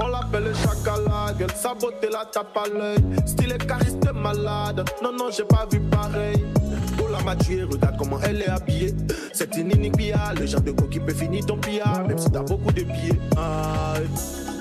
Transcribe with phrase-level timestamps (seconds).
[0.00, 2.98] On l'appelle le chacala, gueule, sa beauté la tape à l'œil.
[3.26, 6.44] Style et charisme de malade, non, non, j'ai pas vu pareil.
[6.98, 8.94] Oh la m'a tué, regarde comment elle est habillée?
[9.32, 12.42] C'est une inibia, le genre de go qui peut finir ton pillard, même si t'as
[12.42, 13.18] beaucoup de pieds.
[13.36, 14.06] Aïe.
[14.48, 14.51] Ah,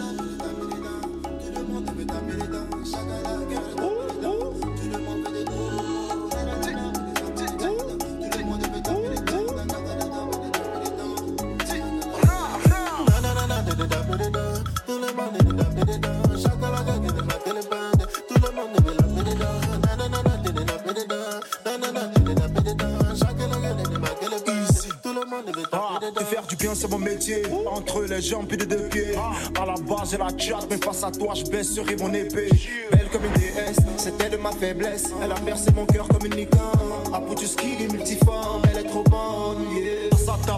[27.66, 29.16] Entre les jambes et les deux pieds.
[29.60, 32.50] À la base, j'ai la chatte, mais face à toi, je baisserai mon épée.
[32.92, 35.12] Belle comme une déesse, c'était de ma faiblesse.
[35.24, 37.14] Elle a percé mon cœur comme une licorne.
[37.14, 39.71] À bout du ski, multiforme, elle est trop bonne.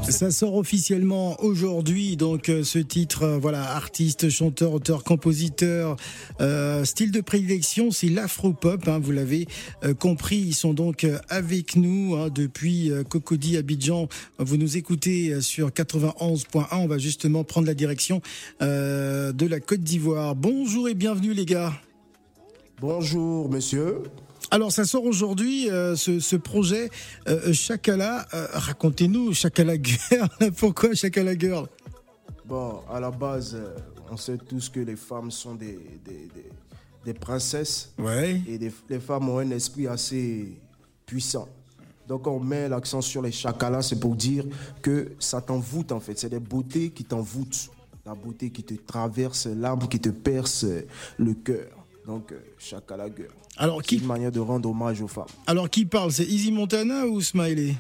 [0.10, 5.96] Ça sort officiellement aujourd'hui, donc euh, ce titre, euh, voilà, artiste, chanteur, auteur, compositeur,
[6.42, 9.48] euh, style de prédilection, c'est l'afro-pop, hein, vous l'avez
[9.84, 14.08] euh, compris, ils sont donc avec nous hein, depuis euh, Cocody, Abidjan,
[14.40, 18.22] vous nous écoutez sur 91.1, on va justement prendre la direction
[18.62, 20.36] euh, de la Côte d'Ivoire.
[20.36, 21.74] Bonjour et bienvenue les gars.
[22.82, 24.04] Bonjour, monsieur.
[24.54, 26.92] Alors ça sort aujourd'hui euh, ce, ce projet
[27.28, 28.28] euh, Chakala.
[28.36, 30.30] Euh, Racontez-nous Chakala Girl.
[30.58, 31.66] Pourquoi Chakala Girl?
[32.46, 33.58] Bon, à la base,
[34.12, 36.50] on sait tous que les femmes sont des, des, des-
[37.04, 38.42] des princesses Ouais.
[38.48, 40.62] et des- les femmes ont un esprit assez
[41.08, 41.50] puissant.
[42.08, 44.46] Donc on met l'accent sur les chakalas, c'est pour dire
[44.84, 46.20] que ça t'envoûte en fait.
[46.20, 47.70] C'est des beautés qui t'envoûtent.
[48.06, 50.66] La beauté qui te traverse l'âme, qui te perce
[51.18, 51.72] le cœur.
[52.06, 53.30] Donc, euh, chakala girl.
[53.58, 55.26] Alors C'est qui, une manière de rendre hommage aux femmes.
[55.48, 56.12] alors qui parle?
[56.12, 57.76] C'est Easy Montana ou Smiley?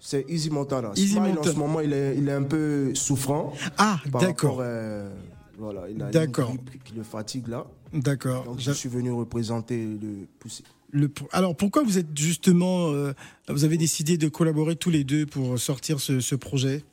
[0.00, 0.92] C'est Easy Montana.
[0.94, 3.52] Easy Smile, en ce moment, il est, il est un peu souffrant.
[3.78, 5.10] Ah, d'accord, euh,
[5.58, 6.50] voilà, il a D'accord.
[6.50, 7.66] une qui le fatigue là.
[7.92, 8.44] d'accord.
[8.44, 10.62] Donc je suis venu représenter le poussé.
[10.90, 13.12] le- alors pourquoi vous êtes justement, euh,
[13.48, 16.84] vous avez décidé de collaborer tous les deux pour sortir ce, ce projet?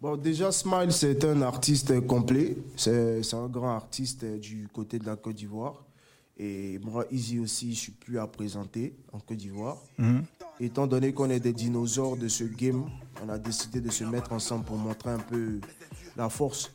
[0.00, 2.56] Bon, déjà, Smile, c'est un artiste complet.
[2.76, 5.84] C'est un grand artiste du côté de la Côte d'Ivoire.
[6.38, 9.78] Et moi, Easy aussi, je suis plus à présenter en Côte d'Ivoire.
[10.60, 12.84] Étant donné qu'on est des dinosaures de ce game,
[13.24, 15.60] on a décidé de se mettre ensemble pour montrer un peu
[16.16, 16.70] la force.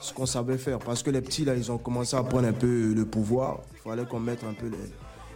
[0.00, 0.80] Ce qu'on savait faire.
[0.80, 3.60] Parce que les petits, là, ils ont commencé à prendre un peu le pouvoir.
[3.74, 4.78] Il fallait qu'on mette un peu les,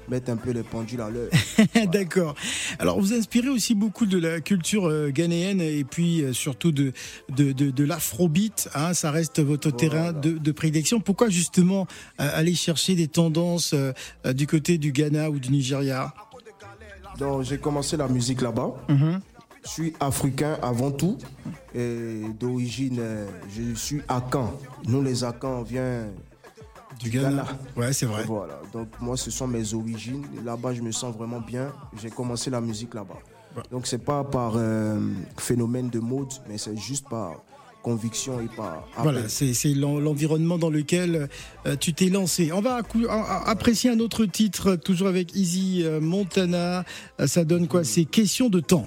[0.09, 1.31] mettre un peu les pendules à l'heure.
[1.93, 2.35] D'accord.
[2.79, 6.93] Alors vous inspirez aussi beaucoup de la culture euh, ghanéenne et puis euh, surtout de
[7.31, 8.69] de, de, de l'afrobeat.
[8.75, 11.01] Hein, ça reste votre terrain de, de prédilection.
[11.01, 11.87] Pourquoi justement
[12.21, 13.75] euh, aller chercher des tendances
[14.25, 16.15] du côté du Ghana ou du Nigeria?
[17.19, 18.75] Donc j'ai commencé la musique là-bas.
[18.89, 21.17] Je suis africain avant tout.
[21.75, 23.01] Et d'origine,
[23.49, 24.53] je suis Akan.
[24.87, 26.07] Nous les Akans, on vient
[27.01, 27.29] Du Ghana.
[27.31, 27.47] Ghana.
[27.77, 28.25] Ouais, c'est vrai.
[28.27, 28.61] Voilà.
[28.73, 30.25] Donc moi, ce sont mes origines.
[30.45, 31.73] Là-bas, je me sens vraiment bien.
[32.03, 33.19] J'ai commencé la musique là-bas.
[33.71, 34.99] Donc c'est pas par euh,
[35.39, 37.37] phénomène de mode, mais c'est juste par
[37.85, 39.31] conviction et par Voilà, appel.
[39.31, 41.29] c'est c'est l'en- l'environnement dans lequel
[41.67, 42.51] euh, tu t'es lancé.
[42.53, 42.81] On va
[43.47, 46.85] apprécier un autre titre, toujours avec Easy euh, Montana.
[47.27, 47.85] Ça donne quoi?
[47.85, 48.87] C'est question de temps.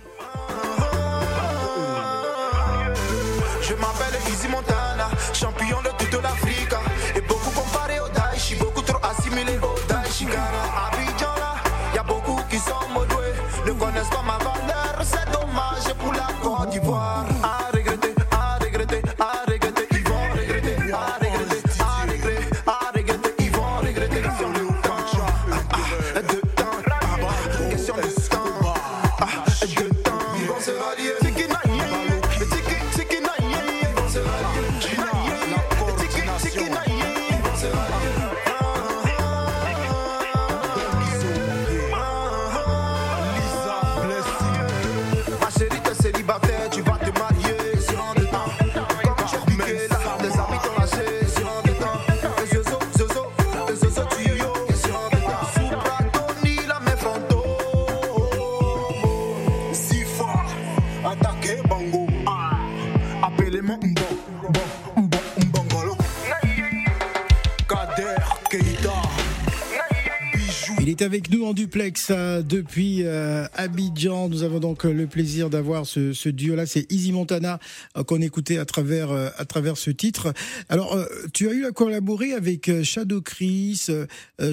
[70.88, 74.30] Il est avec nous en duplex euh, depuis euh, Abidjan.
[74.30, 76.66] Nous avons donc le plaisir d'avoir ce, ce duo-là.
[76.66, 77.60] C'est Easy Montana
[77.98, 80.34] euh, qu'on écoutait à travers à travers ce titre.
[80.70, 80.98] Alors,
[81.34, 83.88] tu as eu à collaborer avec Shadow Chris,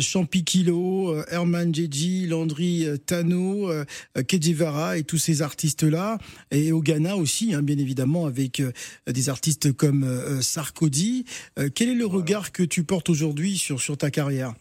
[0.00, 3.70] Champi Kilo, Herman Jeji, Landry Tano,
[4.26, 6.19] Kejivara et tous ces artistes-là.
[6.50, 8.60] Et au Ghana aussi, hein, bien évidemment, avec
[9.06, 11.26] des artistes comme Sarkozy.
[11.75, 14.54] quel est le regard que tu portes aujourd'hui sur sur ta carrière?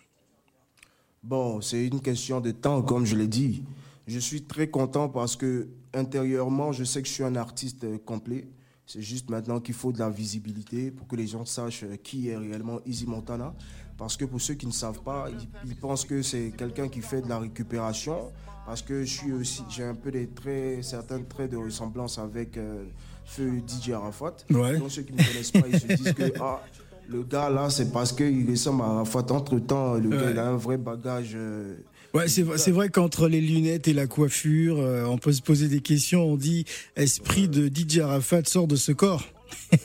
[1.24, 3.64] Bon, c'est une question de temps, comme je l'ai dit.
[4.08, 8.48] Je suis très content parce que intérieurement, je sais que je suis un artiste complet.
[8.86, 12.36] C'est juste maintenant qu'il faut de la visibilité pour que les gens sachent qui est
[12.36, 13.56] réellement Easy Montana.
[13.98, 15.30] Parce que pour ceux qui ne savent pas,
[15.66, 18.34] ils, pensent que c'est quelqu'un qui fait de la récupération.
[18.66, 22.58] Parce que je suis aussi, j'ai un peu des traits, certains traits de ressemblance avec
[22.58, 22.84] euh,
[23.24, 24.36] Feu DJ Arafat.
[24.50, 26.62] Donc ceux qui ne connaissent pas, ils se disent que ah,
[27.10, 29.26] le gars là, c'est parce qu'il ressemble à Arafat.
[29.32, 31.32] Entre temps, le gars il a un vrai bagage.
[31.36, 31.76] Euh,
[32.14, 35.42] ouais, c'est vrai, c'est vrai qu'entre les lunettes et la coiffure, euh, on peut se
[35.42, 36.24] poser des questions.
[36.24, 36.66] On dit
[36.96, 39.24] esprit de DJ Arafat sort de ce corps.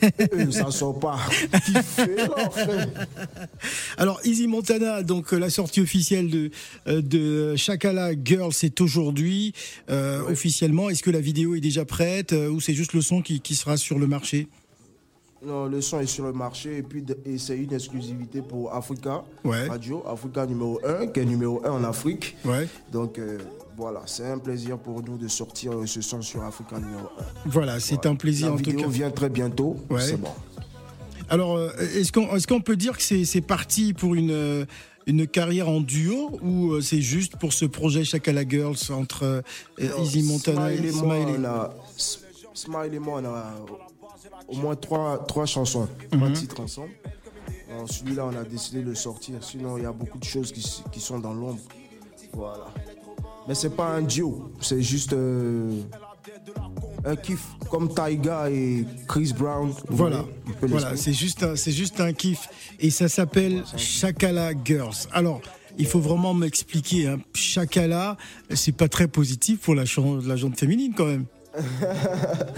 [0.03, 1.19] Euh, ça sort pas.
[3.99, 6.51] Alors Easy Montana, donc la sortie officielle de
[6.87, 9.53] de Chakala Girl, c'est aujourd'hui
[10.27, 10.89] officiellement.
[10.89, 13.77] Est-ce que la vidéo est déjà prête ou c'est juste le son qui, qui sera
[13.77, 14.49] sur le marché?
[15.41, 17.05] Non, le son est sur le marché et puis
[17.39, 22.37] c'est une exclusivité pour Africa Radio, Africa numéro 1, qui est numéro 1 en Afrique.
[22.91, 23.39] Donc euh,
[23.77, 27.25] voilà, c'est un plaisir pour nous de sortir ce son sur Africa numéro 1.
[27.47, 28.89] Voilà, c'est un plaisir La en tout cas.
[28.89, 30.31] vient très bientôt, c'est bon.
[31.31, 34.65] Alors, euh, est-ce qu'on est qu'on peut dire que c'est parti pour une, euh,
[35.07, 39.45] une carrière en duo ou c'est juste pour ce projet Chakala Girls entre
[39.79, 41.39] Easy Montana et Smiley
[42.55, 42.97] Smiley?
[42.97, 43.55] Et moi, on a
[44.49, 46.35] au moins trois, trois chansons, trois mhm.
[46.35, 46.91] titres ensemble.
[47.87, 49.43] Celui-là, on a décidé de le sortir.
[49.43, 51.61] Sinon, il y a beaucoup de choses qui, qui sont dans l'ombre.
[52.33, 52.67] Voilà.
[53.47, 55.81] Mais c'est pas un duo, c'est juste euh,
[57.05, 59.73] un kiff comme Taiga et Chris Brown.
[59.89, 60.25] Voilà,
[60.61, 62.49] voilà c'est juste, un, juste un kiff.
[62.79, 65.09] Et ça s'appelle Chakala Girls.
[65.13, 65.41] Alors,
[65.79, 67.09] il faut vraiment m'expliquer.
[67.09, 67.21] Hein.
[67.33, 68.19] Chakala,
[68.51, 69.85] c'est pas très positif pour la,
[70.27, 71.25] la jante féminine quand même.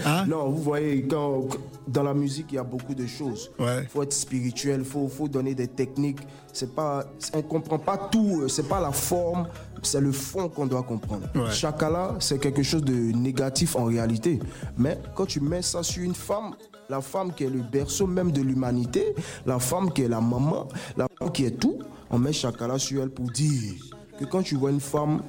[0.05, 0.25] Hein?
[0.27, 1.47] Non, vous voyez, quand,
[1.87, 3.51] dans la musique, il y a beaucoup de choses.
[3.59, 6.19] Il faut être spirituel, il faut, faut, donner des techniques.
[6.53, 9.47] C'est pas, on ne comprend pas tout, c'est pas la forme,
[9.81, 11.27] c'est le fond qu'on doit comprendre.
[11.35, 11.51] Ouais.
[11.51, 14.39] Chakala, c'est quelque chose de négatif en réalité.
[14.77, 16.55] Mais quand tu mets ça sur une femme,
[16.89, 19.15] la femme qui est le berceau même de l'humanité,
[19.45, 20.67] la femme qui est la maman,
[20.97, 23.73] la femme qui est tout, on met Chakala sur elle pour dire
[24.19, 25.21] que quand tu vois une femme,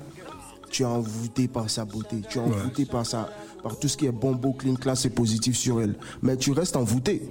[0.70, 3.28] tu es envoûté par sa beauté, tu es envoûté par sa
[3.62, 5.94] par tout ce qui est bon, beau, clean, classe et positif sur elle.
[6.22, 7.22] Mais tu restes envoûté.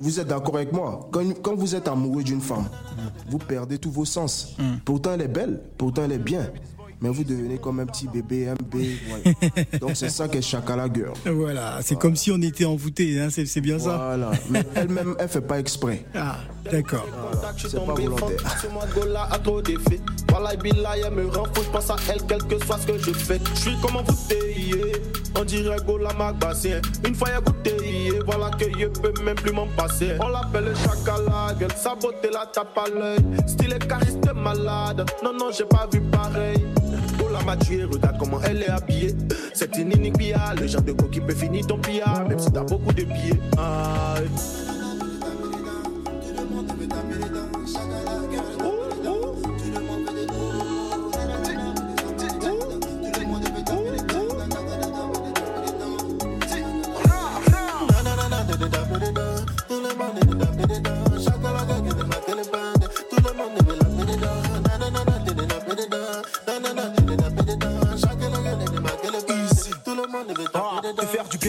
[0.00, 1.08] Vous êtes d'accord avec moi?
[1.42, 2.68] Quand, vous êtes amoureux d'une femme,
[3.30, 4.56] vous perdez tous vos sens.
[4.58, 4.62] Mm.
[4.84, 6.50] Pourtant, elle est belle, pourtant, elle est bien
[7.02, 8.96] mais vous devenez comme un petit bébé, un bébé.
[9.80, 11.12] Donc c'est ça qu'est Chakala Girl.
[11.26, 15.28] Voilà, c'est comme si on était envoûté, hein, c'est bien ça Voilà, mais elle-même, elle
[15.28, 16.04] fait pas exprès.
[16.14, 16.38] Ah,
[16.70, 17.06] d'accord.
[17.58, 18.28] C'est pas volontaire.
[20.28, 23.12] Voilà, elle me rend fou, je pense à elle, quel que soit ce que je
[23.12, 23.40] fais.
[23.54, 24.36] Je suis comme envoûté,
[25.38, 26.80] on dirait Gola Magbassien.
[27.06, 30.12] Une fois goûté, voilà que je peux même plus m'en passer.
[30.20, 33.18] On l'appelle Chakala Girl, sa beauté la tape à l'œil.
[33.46, 36.64] Style et malade, non, non, j'ai pas vu pareil
[37.32, 39.14] la m'a tué, regarde comment elle est habillée.
[39.54, 42.62] C'est une inibia, le genre de go qui peut finir ton pillard, même si t'as
[42.62, 43.40] beaucoup de billets.
[43.58, 44.71] Aïe.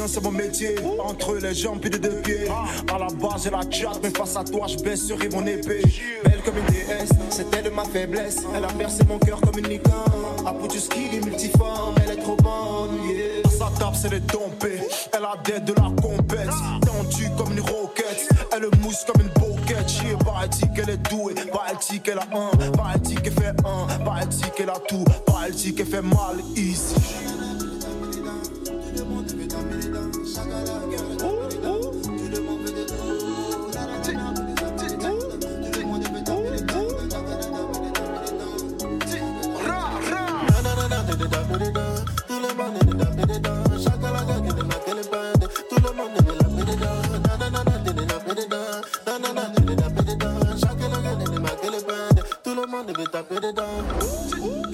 [0.08, 0.75] C'est mon métier.
[1.00, 2.48] Entre les jambes et les deux pieds.
[2.94, 5.82] À la base, j'ai la chatte, mais face à toi, je baisserai mon épée.
[6.24, 8.44] Belle comme une déesse, c'est elle ma faiblesse.
[8.56, 10.46] Elle a percé mon cœur comme une licorne.
[10.46, 13.00] À bout du ski, multiforme, elle est trop bonne.
[13.08, 13.50] Yeah.
[13.50, 14.82] Sa table, c'est les dompés.
[15.16, 16.50] Elle a tête de la compète.
[16.86, 18.30] Tendue comme une roquette.
[18.52, 19.90] Elle mousse comme une boquette.
[19.90, 21.36] Chier, bah, elle dit qu'elle est douée.
[21.54, 22.52] Bah, elle dit qu'elle a un.
[22.72, 24.04] Bah, elle dit qu'elle fait un.
[24.04, 25.06] Bah, elle dit qu'elle a tout.
[25.28, 26.96] Bah, elle dit qu'elle fait mal ici.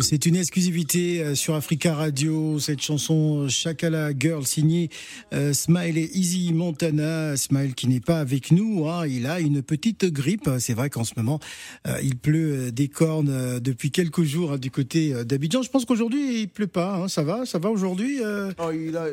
[0.09, 4.89] C'est une exclusivité euh, sur Africa Radio, cette chanson Chakala Girl signée
[5.35, 7.37] euh, Smile et Easy Montana.
[7.37, 9.05] Smile qui n'est pas avec nous, hein.
[9.05, 10.49] il a une petite grippe.
[10.57, 11.39] C'est vrai qu'en ce moment,
[11.87, 15.61] euh, il pleut des cornes depuis quelques jours hein, du côté d'Abidjan.
[15.61, 16.95] Je pense qu'aujourd'hui, il pleut pas.
[16.95, 17.07] Hein.
[17.07, 17.45] Ça va?
[17.45, 18.17] Ça va aujourd'hui
[18.57, 19.09] oh, il a...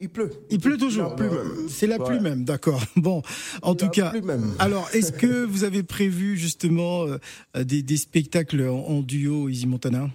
[0.00, 0.30] Il pleut.
[0.50, 1.16] Il, pleut toujours.
[1.70, 2.82] C'est la pluie même, d'accord.
[2.96, 3.22] Bon,
[3.62, 4.12] en tout cas.
[4.58, 7.06] Alors, est-ce que vous avez prévu justement
[7.56, 10.10] des, spectacles en, duo, Easy Montana?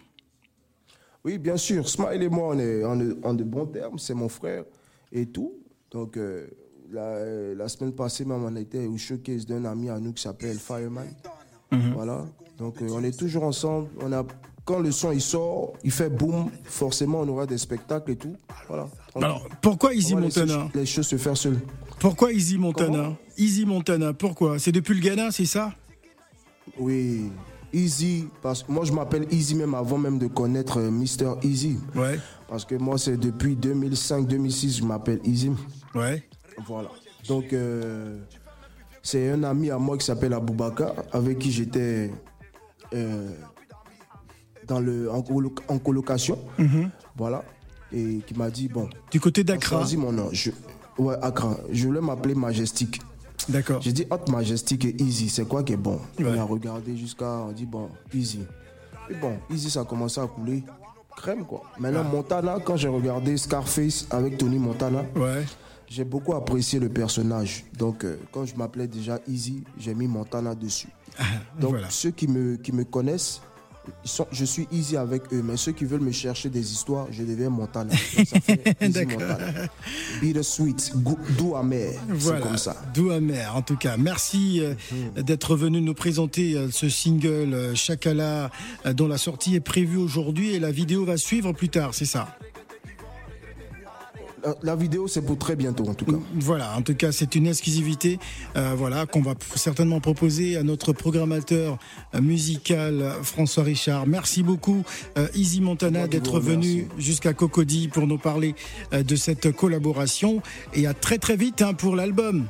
[1.23, 1.87] Oui, bien sûr.
[1.87, 3.99] Smile et moi, on est en, de bons termes.
[3.99, 4.63] C'est mon frère
[5.11, 5.53] et tout.
[5.91, 6.47] Donc, euh,
[6.91, 11.07] la, semaine passée, même, on était au showcase d'un ami à nous qui s'appelle Fireman.
[11.71, 11.93] Mhm.
[11.93, 12.25] Voilà.
[12.57, 13.89] Donc, euh, on est toujours ensemble.
[14.01, 14.25] On a,
[14.65, 16.49] quand le son il sort, il fait boum.
[16.63, 18.35] Forcément, on aura des spectacles et tout.
[18.67, 18.87] Voilà.
[19.15, 21.59] Alors, pourquoi Easy Montana Les choses se faire seules.
[21.99, 24.57] Pourquoi Easy Montana Easy Montana, pourquoi?
[24.57, 25.73] C'est depuis le Ghana, c'est ça?
[26.77, 27.29] Oui.
[27.73, 31.35] Easy, parce que moi je m'appelle Easy même avant même de connaître euh, Mr.
[31.43, 31.77] Easy.
[31.95, 32.19] Ouais.
[32.47, 35.51] Parce que moi c'est depuis 2005-2006 je m'appelle Easy.
[35.93, 36.23] Ouais.
[36.65, 36.89] Voilà.
[37.27, 38.19] Donc euh,
[39.03, 42.11] c'est un ami à moi qui s'appelle Aboubaka, avec qui j'étais
[42.93, 43.31] euh,
[44.67, 45.21] dans le en,
[45.79, 46.39] colocation.
[46.57, 46.89] Mm-hmm.
[47.17, 47.43] Voilà.
[47.91, 48.87] Et qui m'a dit bon.
[49.11, 49.85] Du côté d'Accra.
[49.97, 50.29] Mon nom.
[50.31, 50.51] Je,
[50.97, 51.57] ouais, Accra.
[51.71, 52.99] Je voulais m'appeler Majestic.
[53.49, 53.81] D'accord.
[53.81, 55.99] J'ai dit Hot Majestic et Easy, c'est quoi qui est bon?
[56.19, 58.41] On a regardé jusqu'à, on dit bon, Easy.
[59.09, 60.63] Et bon, Easy, ça a commencé à couler
[61.19, 61.63] crème quoi.
[61.77, 62.11] Maintenant, ah.
[62.15, 65.45] Montana, quand j'ai regardé Scarface avec Tony Montana, ouais.
[65.87, 67.65] j'ai beaucoup apprécié le personnage.
[67.77, 70.87] Donc, euh, quand je m'appelais déjà Easy, j'ai mis Montana dessus.
[71.17, 71.23] Ah,
[71.59, 73.41] Donc, ceux qui me, qui me connaissent,
[74.31, 77.49] je suis easy avec eux, mais ceux qui veulent me chercher des histoires, je deviens
[77.49, 77.93] Montana.
[78.81, 79.21] D'accord.
[80.41, 80.93] sweet,
[81.37, 81.93] doux amer.
[82.07, 82.75] Voilà, comme ça.
[82.93, 83.97] Doux amer, en tout cas.
[83.97, 85.23] Merci euh, mhm.
[85.23, 88.51] d'être venu nous présenter euh, ce single euh, Chakala,
[88.93, 92.37] dont la sortie est prévue aujourd'hui et la vidéo va suivre plus tard, c'est ça?
[94.63, 96.17] La vidéo, c'est pour très bientôt, en tout cas.
[96.35, 98.19] Voilà, en tout cas, c'est une exclusivité
[98.55, 101.77] euh, voilà, qu'on va certainement proposer à notre programmateur
[102.15, 104.07] euh, musical François Richard.
[104.07, 104.83] Merci beaucoup,
[105.17, 108.55] euh, Easy Montana, d'être venu jusqu'à Cocody pour nous parler
[108.91, 110.41] de cette collaboration.
[110.73, 112.45] Et à très très vite hein, pour l'album.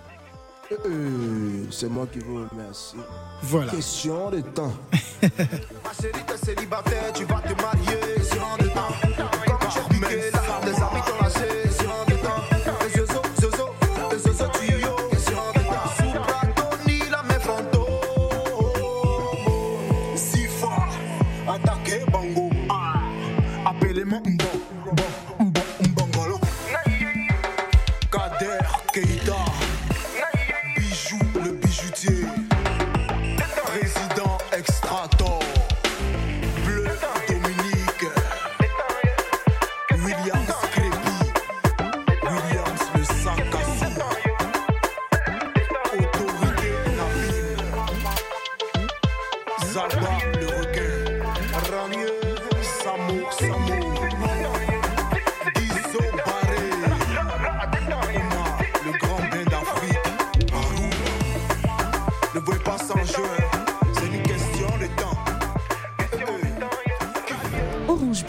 [1.71, 2.97] c'est moi qui vous remercie.
[3.43, 3.71] Voilà.
[3.71, 4.73] Question de temps.
[28.11, 28.61] Kader
[28.93, 29.35] Keita.
[30.75, 32.25] Bijou, le bijoutier.
[33.65, 35.39] Président Extrator.
[36.65, 38.05] Bleu Dominique.
[39.91, 41.17] Williams Crépy.
[42.21, 43.97] Williams le sac à sous.
[45.97, 47.65] Autorité Naville.
[49.73, 50.93] Zalba le requin.
[51.71, 52.19] Ramieux,
[52.61, 53.68] Samo, Samo.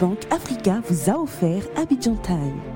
[0.01, 2.70] Banque Africa vous a offert Abidjan Time.